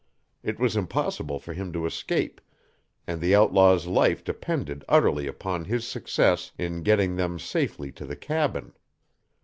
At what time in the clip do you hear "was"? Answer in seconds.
0.59-0.75